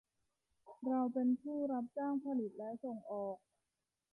[0.87, 3.37] เราเป็นผู้รับจ้างผลิตและส่งออก